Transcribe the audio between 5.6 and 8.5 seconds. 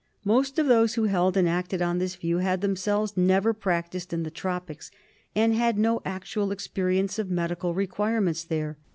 no actual ex perience of medical requirements